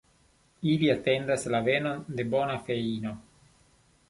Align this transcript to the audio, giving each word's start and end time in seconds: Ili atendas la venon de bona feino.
Ili 0.71 0.87
atendas 0.93 1.45
la 1.57 1.61
venon 1.69 2.01
de 2.21 2.27
bona 2.33 2.57
feino. 2.71 3.15